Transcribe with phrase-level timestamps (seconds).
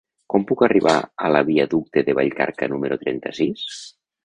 [0.33, 0.93] Com puc arribar
[1.25, 3.79] a la viaducte de Vallcarca número trenta-sis?